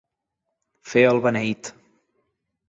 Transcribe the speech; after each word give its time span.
Fer 0.93 1.03
el 1.09 1.21
beneit. 1.27 1.71